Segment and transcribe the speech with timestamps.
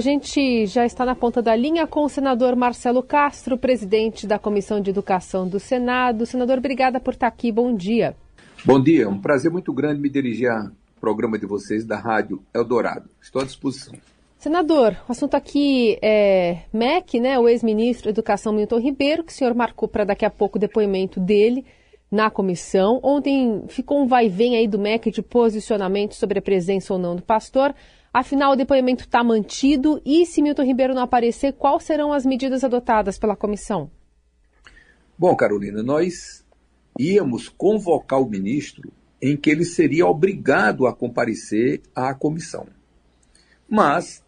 [0.00, 4.38] A gente já está na ponta da linha com o senador Marcelo Castro, presidente da
[4.38, 6.24] Comissão de Educação do Senado.
[6.24, 7.52] Senador, obrigada por estar aqui.
[7.52, 8.16] Bom dia.
[8.64, 9.04] Bom dia.
[9.04, 13.10] É um prazer muito grande me dirigir ao programa de vocês da Rádio Eldorado.
[13.20, 13.92] Estou à disposição.
[14.38, 19.34] Senador, o assunto aqui é MEC, né, o ex-ministro da Educação Milton Ribeiro, que o
[19.34, 21.62] senhor marcou para daqui a pouco o depoimento dele
[22.10, 23.00] na comissão.
[23.02, 27.20] Ontem ficou um vai-vem aí do MEC de posicionamento sobre a presença ou não do
[27.22, 27.74] pastor.
[28.12, 32.64] Afinal, o depoimento está mantido e, se Milton Ribeiro não aparecer, quais serão as medidas
[32.64, 33.88] adotadas pela comissão?
[35.16, 36.44] Bom, Carolina, nós
[36.98, 42.66] íamos convocar o ministro em que ele seria obrigado a comparecer à comissão.
[43.68, 44.24] Mas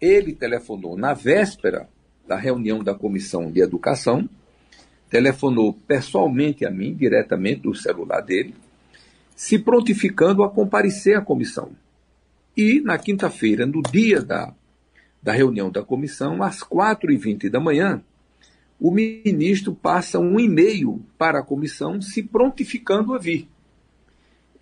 [0.00, 1.88] ele telefonou na véspera
[2.26, 4.26] da reunião da comissão de educação,
[5.10, 8.54] telefonou pessoalmente a mim, diretamente do celular dele,
[9.34, 11.72] se prontificando a comparecer à comissão.
[12.56, 14.54] E na quinta-feira, no dia da,
[15.22, 18.02] da reunião da comissão, às 4h20 da manhã,
[18.80, 23.46] o ministro passa um e-mail para a comissão se prontificando a vir.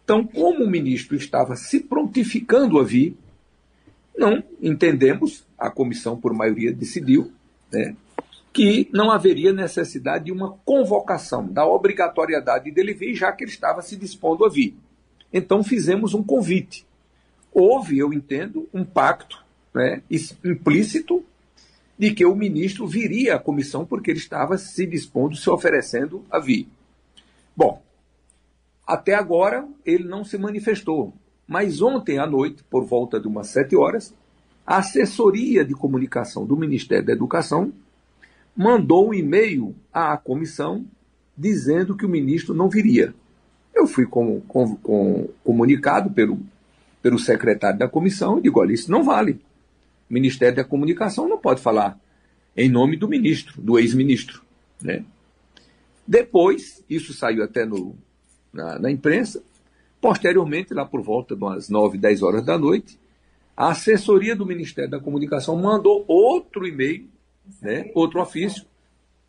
[0.03, 3.17] Então, como o ministro estava se prontificando a vir,
[4.19, 7.33] não entendemos, a comissão por maioria decidiu,
[7.73, 7.97] né,
[8.53, 13.83] que não haveria necessidade de uma convocação, da obrigatoriedade dele vir, já que ele estava
[13.83, 14.77] se dispondo a vir.
[15.33, 16.85] Então fizemos um convite
[17.55, 20.03] houve, eu entendo, um pacto né,
[20.45, 21.25] implícito
[21.97, 26.41] de que o ministro viria à comissão porque ele estava se dispondo, se oferecendo a
[26.41, 26.69] vir.
[27.57, 27.81] Bom,
[28.85, 31.15] até agora ele não se manifestou,
[31.47, 34.13] mas ontem à noite, por volta de umas sete horas,
[34.67, 37.73] a assessoria de comunicação do Ministério da Educação
[38.57, 40.85] mandou um e-mail à comissão
[41.37, 43.15] dizendo que o ministro não viria.
[43.75, 46.39] Eu fui com, com, com, comunicado pelo
[47.05, 49.33] pelo secretário da comissão e digo: olha, isso não vale.
[50.09, 52.01] O Ministério da Comunicação não pode falar
[52.57, 54.41] em nome do ministro, do ex-ministro.
[54.81, 55.05] Né?
[56.09, 57.95] Depois, isso saiu até no,
[58.51, 59.43] na, na, imprensa.
[60.01, 62.99] Posteriormente, lá por volta de umas 9, 10 horas da noite,
[63.55, 67.07] a assessoria do Ministério da Comunicação mandou outro e-mail,
[67.61, 68.65] né, outro ofício,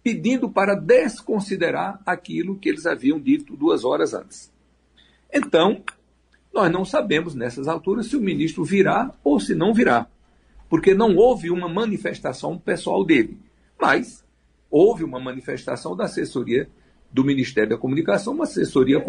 [0.02, 4.50] pedindo para desconsiderar aquilo que eles haviam dito duas horas antes.
[5.34, 5.84] Então,
[6.56, 10.08] nós não sabemos nessas alturas se o ministro virá ou se não virá,
[10.70, 13.38] porque não houve uma manifestação pessoal dele,
[13.80, 14.24] mas
[14.72, 16.70] houve uma manifestação da assessoria
[17.12, 19.04] do Ministério da Comunicação, uma assessoria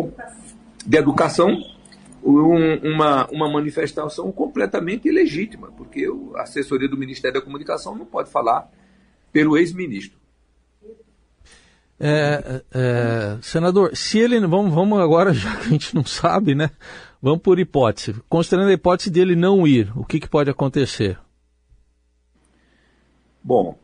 [0.84, 1.56] de educação,
[2.22, 8.28] um, uma, uma manifestação completamente ilegítima, porque a assessoria do Ministério da Comunicação não pode
[8.28, 8.68] falar
[9.32, 10.18] pelo ex-ministro.
[11.98, 14.38] É, é, senador, se ele.
[14.40, 16.70] Vamos, vamos agora, já que a gente não sabe, né?
[17.20, 18.14] Vamos por hipótese.
[18.28, 21.18] Considerando a hipótese dele não ir, o que, que pode acontecer?
[23.42, 23.78] Bom,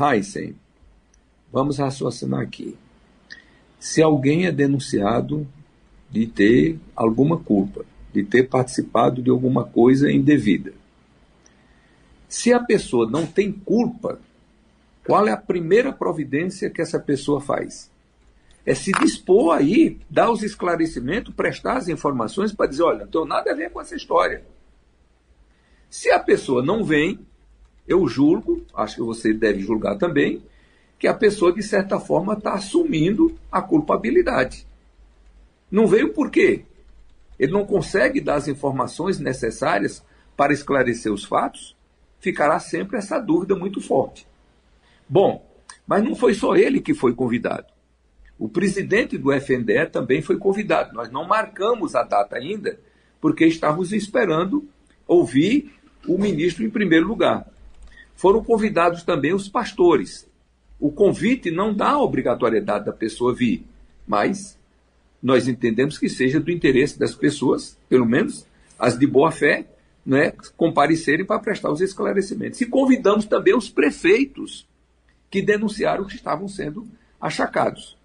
[0.00, 0.54] Heisen,
[1.52, 2.76] vamos raciocinar aqui.
[3.78, 5.46] Se alguém é denunciado
[6.10, 10.72] de ter alguma culpa, de ter participado de alguma coisa indevida,
[12.28, 14.18] se a pessoa não tem culpa,
[15.04, 17.90] qual é a primeira providência que essa pessoa faz?
[18.66, 23.24] É se dispor aí, dar os esclarecimentos, prestar as informações para dizer, olha, não tenho
[23.24, 24.44] nada a ver com essa história.
[25.88, 27.20] Se a pessoa não vem,
[27.86, 30.42] eu julgo, acho que você deve julgar também,
[30.98, 34.66] que a pessoa, de certa forma, está assumindo a culpabilidade.
[35.70, 36.64] Não veio por quê?
[37.38, 40.02] Ele não consegue dar as informações necessárias
[40.36, 41.76] para esclarecer os fatos?
[42.18, 44.26] Ficará sempre essa dúvida muito forte.
[45.08, 45.46] Bom,
[45.86, 47.75] mas não foi só ele que foi convidado.
[48.38, 50.94] O presidente do FNDE também foi convidado.
[50.94, 52.78] Nós não marcamos a data ainda,
[53.20, 54.68] porque estávamos esperando
[55.06, 55.72] ouvir
[56.06, 57.46] o ministro em primeiro lugar.
[58.14, 60.28] Foram convidados também os pastores.
[60.78, 63.64] O convite não dá a obrigatoriedade da pessoa vir,
[64.06, 64.58] mas
[65.22, 68.46] nós entendemos que seja do interesse das pessoas, pelo menos
[68.78, 69.66] as de boa fé,
[70.04, 72.60] né, comparecerem para prestar os esclarecimentos.
[72.60, 74.68] E convidamos também os prefeitos
[75.30, 76.86] que denunciaram que estavam sendo
[77.20, 77.96] achacados.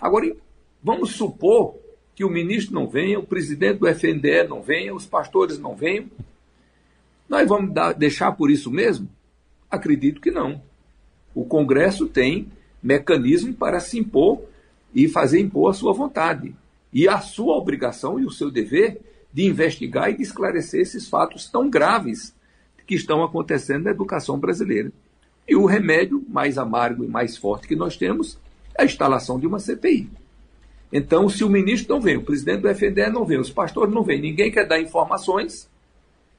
[0.00, 0.34] Agora,
[0.82, 1.74] vamos supor
[2.14, 6.06] que o ministro não venha, o presidente do FNDE não venha, os pastores não venham.
[7.28, 9.08] Nós vamos dar, deixar por isso mesmo?
[9.70, 10.60] Acredito que não.
[11.34, 12.48] O Congresso tem
[12.82, 14.42] mecanismo para se impor
[14.94, 16.54] e fazer impor a sua vontade.
[16.92, 19.00] E a sua obrigação e o seu dever
[19.32, 22.34] de investigar e de esclarecer esses fatos tão graves
[22.86, 24.92] que estão acontecendo na educação brasileira.
[25.46, 28.38] E o remédio mais amargo e mais forte que nós temos
[28.78, 30.10] a instalação de uma CPI.
[30.92, 34.02] Então, se o ministro não vem, o presidente do FNDE não vem, os pastores não
[34.02, 35.68] vêm, ninguém quer dar informações,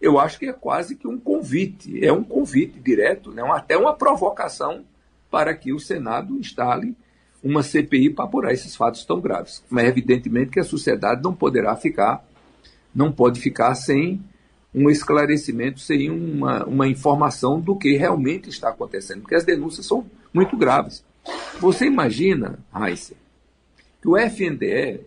[0.01, 3.43] eu acho que é quase que um convite, é um convite direto, né?
[3.53, 4.83] até uma provocação
[5.29, 6.95] para que o Senado instale
[7.43, 9.63] uma CPI para apurar esses fatos tão graves.
[9.69, 12.25] Mas evidentemente que a sociedade não poderá ficar,
[12.93, 14.21] não pode ficar sem
[14.73, 20.05] um esclarecimento, sem uma, uma informação do que realmente está acontecendo, porque as denúncias são
[20.33, 21.03] muito graves.
[21.59, 23.17] Você imagina, Heisen,
[24.01, 25.01] que o FNDE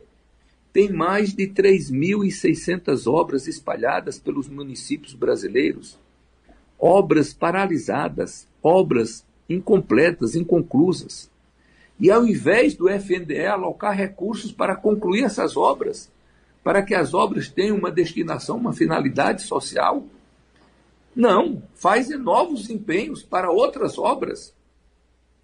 [0.72, 5.98] tem mais de 3.600 obras espalhadas pelos municípios brasileiros,
[6.78, 11.30] obras paralisadas, obras incompletas, inconclusas.
[11.98, 16.10] E ao invés do FNDE alocar recursos para concluir essas obras,
[16.62, 20.04] para que as obras tenham uma destinação, uma finalidade social,
[21.14, 24.52] não, faz novos empenhos para outras obras.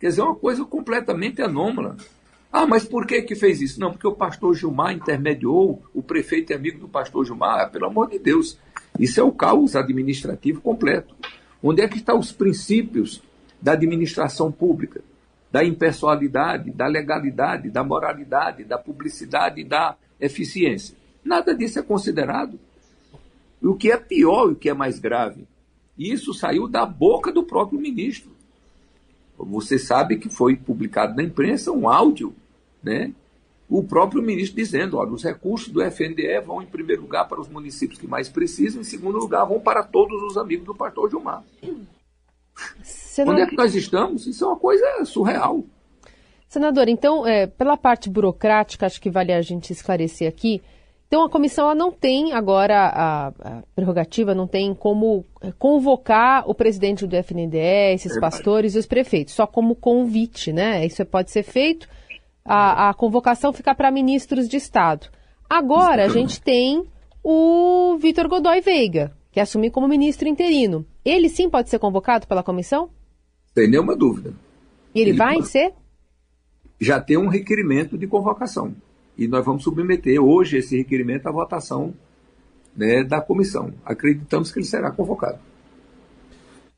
[0.01, 1.99] Quer dizer, é uma coisa completamente anômala.
[2.51, 3.79] Ah, mas por que que fez isso?
[3.79, 7.85] Não, porque o pastor Gilmar intermediou, o prefeito é amigo do pastor Gilmar, ah, pelo
[7.87, 8.59] amor de Deus.
[8.99, 11.15] Isso é o caos administrativo completo.
[11.63, 13.23] Onde é que estão os princípios
[13.61, 15.03] da administração pública?
[15.53, 20.97] Da impessoalidade, da legalidade, da moralidade, da publicidade da eficiência.
[21.23, 22.59] Nada disso é considerado.
[23.63, 25.47] O que é pior e o que é mais grave,
[25.99, 28.40] isso saiu da boca do próprio ministro.
[29.47, 32.35] Você sabe que foi publicado na imprensa um áudio,
[32.83, 33.13] né?
[33.69, 37.49] O próprio ministro dizendo, olha, os recursos do FNDE vão em primeiro lugar para os
[37.49, 41.45] municípios que mais precisam, em segundo lugar vão para todos os amigos do pastor Gilmar.
[42.83, 43.35] Senador...
[43.35, 44.27] Onde é que nós estamos?
[44.27, 45.65] Isso é uma coisa surreal.
[46.49, 50.61] Senador, então, é, pela parte burocrática, acho que vale a gente esclarecer aqui.
[51.11, 56.49] Então, a comissão ela não tem agora a, a, prerrogativa, não tem como é, convocar
[56.49, 57.59] o presidente do FNDE,
[57.93, 60.87] esses é pastores e os prefeitos, só como convite, né?
[60.87, 61.89] Isso pode ser feito,
[62.45, 65.09] a, a convocação fica para ministros de Estado.
[65.49, 66.85] Agora, a gente tem
[67.25, 70.87] o Vitor Godoy Veiga, que assumiu como ministro interino.
[71.05, 72.89] Ele sim pode ser convocado pela comissão?
[73.53, 74.33] Sem nenhuma dúvida.
[74.95, 75.49] E ele, ele vai pode...
[75.49, 75.73] ser?
[76.81, 78.73] Já tem um requerimento de convocação
[79.21, 81.93] e nós vamos submeter hoje esse requerimento à votação
[82.75, 83.71] né, da comissão.
[83.85, 85.39] Acreditamos que ele será convocado.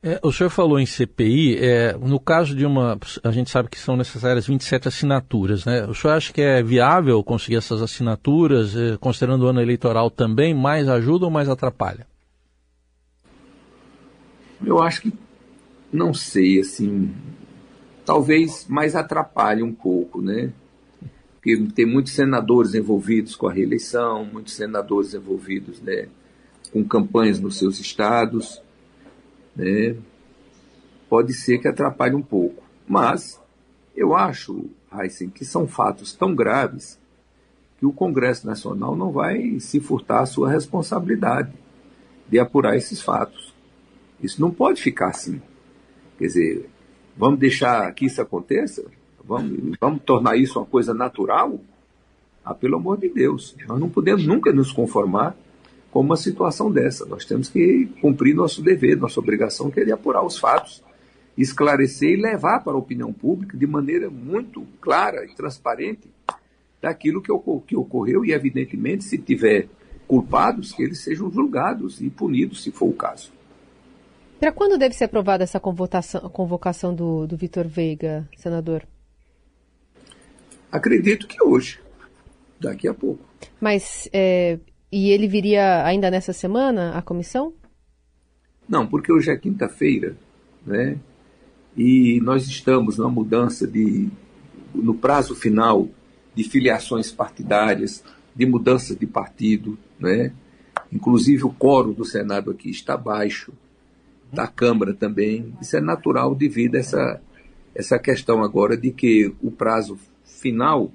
[0.03, 2.99] É, o senhor falou em CPI, é, no caso de uma.
[3.23, 5.87] A gente sabe que são necessárias 27 assinaturas, né?
[5.87, 10.53] O senhor acha que é viável conseguir essas assinaturas, é, considerando o ano eleitoral também,
[10.53, 12.05] mais ajuda ou mais atrapalha?
[14.67, 15.13] Eu acho que.
[15.93, 17.15] Não sei, assim.
[18.05, 20.53] Talvez mais atrapalhe um pouco, né?
[21.43, 26.07] Porque tem muitos senadores envolvidos com a reeleição, muitos senadores envolvidos né,
[26.73, 28.63] com campanhas nos seus estados.
[29.57, 29.97] Né,
[31.09, 32.63] pode ser que atrapalhe um pouco.
[32.87, 33.41] Mas
[33.97, 34.67] eu acho,
[34.97, 36.97] Heisen, que são fatos tão graves
[37.77, 41.53] que o Congresso Nacional não vai se furtar a sua responsabilidade
[42.29, 43.53] de apurar esses fatos.
[44.23, 45.43] Isso não pode ficar assim.
[46.19, 46.71] Quer dizer,
[47.17, 48.85] vamos deixar que isso aconteça?
[49.25, 51.59] Vamos, vamos tornar isso uma coisa natural?
[52.45, 55.37] Ah, pelo amor de Deus, nós não podemos nunca nos conformar
[55.91, 57.05] com uma situação dessa.
[57.07, 60.83] Nós temos que cumprir nosso dever, nossa obrigação, que é apurar os fatos,
[61.37, 66.09] esclarecer e levar para a opinião pública de maneira muito clara e transparente
[66.81, 67.33] daquilo que,
[67.67, 69.69] que ocorreu e, evidentemente, se tiver
[70.09, 73.33] culpados, que eles sejam julgados e punidos, se for o caso.
[74.41, 78.83] Para quando deve ser aprovada essa convocação, convocação do, do Vitor Veiga, senador?
[80.73, 81.79] Acredito que hoje,
[82.59, 83.23] daqui a pouco.
[83.61, 84.59] Mas, é,
[84.91, 87.53] e ele viria ainda nessa semana, a comissão?
[88.67, 90.17] Não, porque hoje é quinta-feira,
[90.67, 90.99] né?
[91.77, 94.09] E nós estamos na mudança de,
[94.75, 95.89] no prazo final
[96.35, 98.03] de filiações partidárias,
[98.35, 100.33] de mudança de partido, né?
[100.91, 103.53] Inclusive o coro do Senado aqui está baixo,
[104.33, 105.53] da Câmara também.
[105.61, 107.21] Isso é natural devido a essa,
[107.75, 110.93] essa questão agora de que o prazo final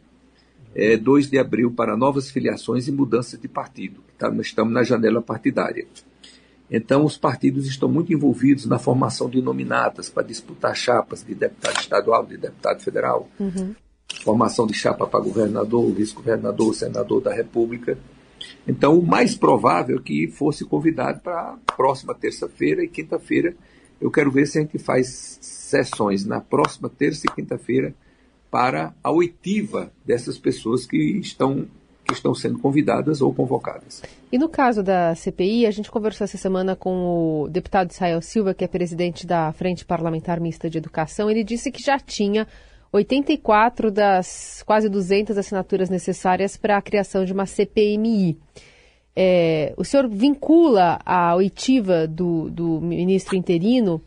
[0.75, 4.01] é 2 de abril para novas filiações e mudança de partido.
[4.17, 4.29] Tá?
[4.29, 5.88] Nós estamos na janela partidária.
[6.69, 11.79] Então, os partidos estão muito envolvidos na formação de nominatas para disputar chapas de deputado
[11.79, 13.74] estadual, de deputado federal, uhum.
[14.24, 17.98] formação de chapa para governador, vice-governador, senador da República.
[18.67, 23.55] Então, o mais provável é que fosse convidado para a próxima terça-feira e quinta-feira.
[24.00, 27.96] Eu quero ver se a gente faz sessões na próxima terça e quinta-feira
[28.50, 31.66] para a oitiva dessas pessoas que estão,
[32.06, 34.01] que estão sendo convidadas ou convocadas.
[34.32, 38.54] E no caso da CPI, a gente conversou essa semana com o deputado Israel Silva,
[38.54, 41.30] que é presidente da Frente Parlamentar Mista de Educação.
[41.30, 42.48] Ele disse que já tinha
[42.92, 48.38] 84 das quase 200 assinaturas necessárias para a criação de uma CPMI.
[49.16, 54.01] É, o senhor vincula a oitiva do, do ministro interino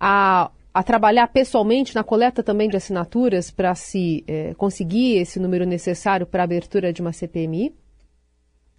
[0.00, 5.64] a, a, trabalhar pessoalmente na coleta também de assinaturas para se é, conseguir esse número
[5.64, 7.72] necessário para a abertura de uma CPMI?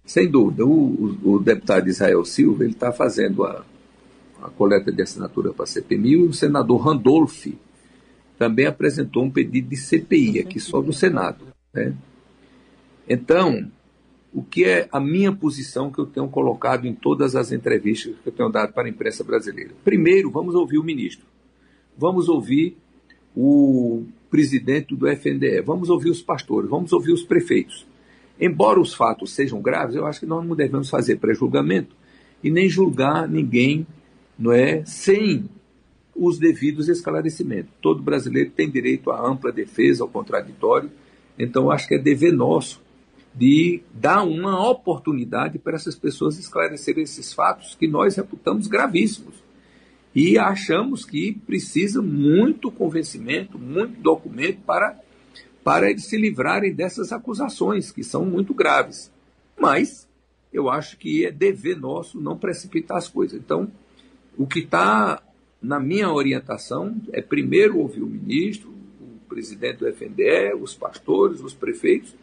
[0.04, 0.64] Sem dúvida.
[0.64, 3.64] O, o, o deputado Israel Silva ele está fazendo a,
[4.42, 7.46] a coleta de assinatura para a CPMI e o senador Randolph
[8.38, 11.46] também apresentou um pedido de CPI aqui só do Senado.
[11.72, 11.94] Né?
[13.08, 13.70] Então,
[14.32, 18.28] o que é a minha posição que eu tenho colocado em todas as entrevistas que
[18.28, 19.72] eu tenho dado para a imprensa brasileira?
[19.82, 21.24] Primeiro, vamos ouvir o ministro.
[21.96, 22.76] Vamos ouvir
[23.34, 25.60] o presidente do FNDE.
[25.62, 26.68] Vamos ouvir os pastores.
[26.68, 27.86] Vamos ouvir os prefeitos.
[28.40, 31.94] Embora os fatos sejam graves, eu acho que nós não devemos fazer pré-julgamento
[32.42, 33.86] e nem julgar ninguém
[34.38, 35.48] não é, sem
[36.14, 37.72] os devidos esclarecimentos.
[37.80, 40.90] Todo brasileiro tem direito à ampla defesa, ao contraditório,
[41.38, 42.84] então acho que é dever nosso
[43.34, 49.34] de dar uma oportunidade para essas pessoas esclarecerem esses fatos que nós reputamos gravíssimos.
[50.16, 54.98] E achamos que precisa muito convencimento, muito documento para,
[55.62, 59.12] para eles se livrarem dessas acusações, que são muito graves.
[59.60, 60.08] Mas
[60.50, 63.38] eu acho que é dever nosso não precipitar as coisas.
[63.38, 63.70] Então,
[64.38, 65.22] o que está
[65.60, 71.52] na minha orientação é primeiro ouvir o ministro, o presidente do FNDE, os pastores, os
[71.52, 72.16] prefeitos.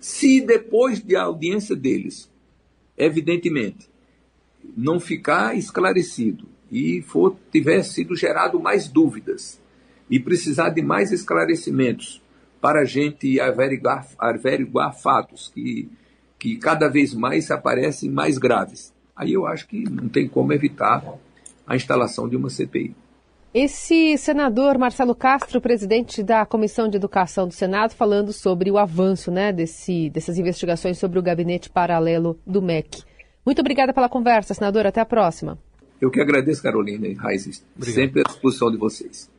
[0.00, 2.30] Se depois de audiência deles,
[2.96, 3.86] evidentemente,
[4.74, 9.60] não ficar esclarecido e for, tiver sido gerado mais dúvidas
[10.10, 12.20] e precisar de mais esclarecimentos
[12.60, 15.88] para a gente averiguar, averiguar fatos que,
[16.36, 18.92] que cada vez mais aparecem mais graves.
[19.14, 21.00] Aí eu acho que não tem como evitar
[21.64, 22.96] a instalação de uma CPI.
[23.54, 29.30] Esse senador Marcelo Castro, presidente da Comissão de Educação do Senado, falando sobre o avanço
[29.30, 33.04] né, desse, dessas investigações sobre o gabinete paralelo do MEC.
[33.46, 34.86] Muito obrigada pela conversa, senador.
[34.86, 35.56] Até a próxima.
[36.00, 37.64] Eu que agradeço, Carolina e Raiz.
[37.80, 39.30] Sempre à disposição de vocês.